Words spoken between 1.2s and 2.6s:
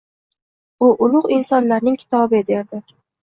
insonlarning kitobi,